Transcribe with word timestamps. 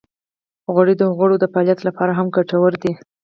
غوړې 0.73 0.95
د 0.97 1.03
غړو 1.17 1.35
د 1.39 1.45
فعالیت 1.53 1.79
لپاره 1.87 2.11
هم 2.17 2.27
ګټورې 2.35 2.77
دي. 2.83 2.91